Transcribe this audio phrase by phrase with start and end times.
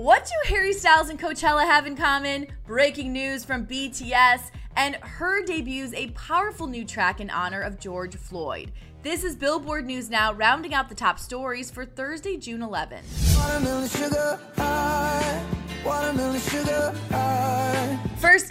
[0.00, 2.46] What do Harry Styles and Coachella have in common?
[2.66, 5.42] Breaking news from BTS, and H.E.R.
[5.42, 8.72] debuts a powerful new track in honor of George Floyd.
[9.02, 13.04] This is Billboard News Now, rounding out the top stories for Thursday, June 11th.
[17.92, 18.09] First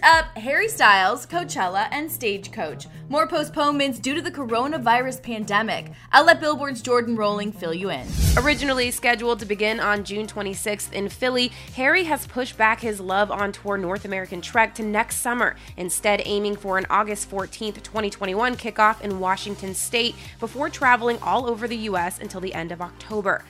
[0.09, 2.87] up, Harry Styles, Coachella, and Stagecoach.
[3.09, 5.91] More postponements due to the coronavirus pandemic.
[6.11, 8.07] I'll let Billboard's Jordan Rolling fill you in.
[8.35, 13.29] Originally scheduled to begin on June 26th in Philly, Harry has pushed back his Love
[13.29, 18.55] on Tour North American trek to next summer, instead, aiming for an August 14th, 2021
[18.57, 22.17] kickoff in Washington State before traveling all over the U.S.
[22.17, 23.43] until the end of October.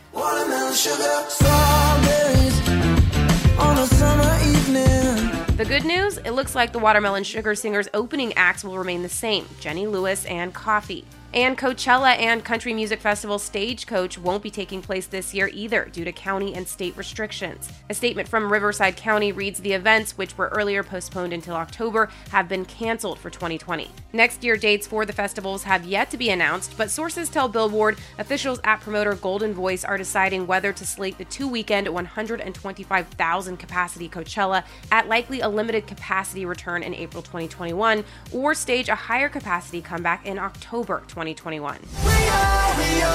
[5.58, 6.18] The good news?
[6.20, 9.46] It looks like the Watermelon Sugar Singers opening acts will remain the same.
[9.60, 11.04] Jenny Lewis and Koffee.
[11.32, 16.04] And Coachella and Country Music Festival Stagecoach won't be taking place this year either due
[16.04, 17.72] to county and state restrictions.
[17.88, 22.50] A statement from Riverside County reads the events, which were earlier postponed until October, have
[22.50, 23.92] been canceled for 2020.
[24.12, 28.00] Next year dates for the festivals have yet to be announced, but sources tell Billboard
[28.18, 34.64] officials at promoter Goldenvoice are deciding whether to slate the two weekend 125,000 capacity Coachella
[34.92, 40.26] at likely a limited capacity return in April 2021 or stage a higher capacity comeback
[40.26, 41.80] in October 2021.
[41.80, 43.00] 2021.
[43.00, 43.09] Next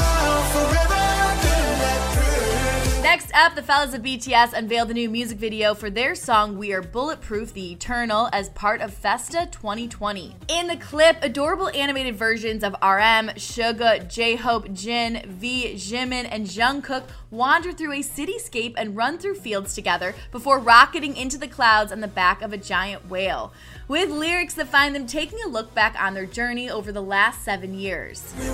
[3.35, 6.81] up, the fellas of BTS unveiled the new music video for their song We Are
[6.81, 10.37] Bulletproof The Eternal as part of Festa 2020.
[10.47, 16.47] In the clip, adorable animated versions of RM, Suga, J Hope, Jin, V, Jimin, and
[16.47, 21.91] Jungkook wander through a cityscape and run through fields together before rocketing into the clouds
[21.91, 23.53] on the back of a giant whale.
[23.89, 27.43] With lyrics that find them taking a look back on their journey over the last
[27.43, 28.33] seven years.
[28.39, 28.47] We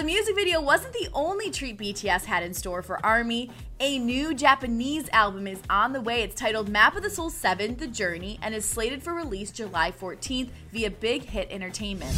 [0.00, 3.50] the music video wasn't the only treat BTS had in store for ARMY.
[3.80, 6.22] A new Japanese album is on the way.
[6.22, 9.92] It's titled Map of the Soul 7 The Journey and is slated for release July
[9.92, 12.14] 14th via Big Hit Entertainment.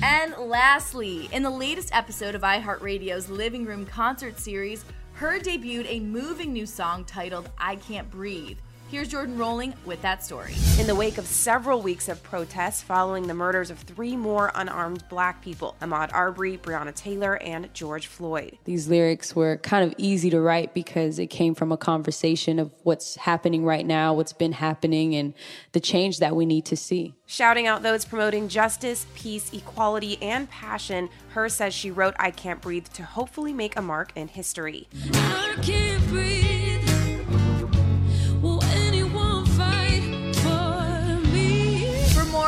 [0.00, 4.84] And lastly, in the latest episode of iHeartRadio's Living Room Concert Series,
[5.16, 5.40] H.E.R.
[5.40, 8.58] debuted a moving new song titled I Can't Breathe.
[8.94, 10.54] Here's Jordan Rolling with that story.
[10.78, 15.02] In the wake of several weeks of protests following the murders of three more unarmed
[15.08, 18.56] black people Ahmaud Arbery, Breonna Taylor, and George Floyd.
[18.66, 22.70] These lyrics were kind of easy to write because it came from a conversation of
[22.84, 25.34] what's happening right now, what's been happening, and
[25.72, 27.14] the change that we need to see.
[27.26, 31.48] Shouting out those promoting justice, peace, equality, and passion, H.E.R.
[31.48, 34.86] says she wrote I Can't Breathe to hopefully make a mark in history.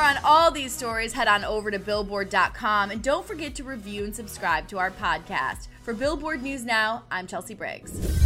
[0.06, 4.14] On all these stories, head on over to billboard.com and don't forget to review and
[4.14, 5.66] subscribe to our podcast.
[5.82, 8.25] For Billboard News Now, I'm Chelsea Briggs.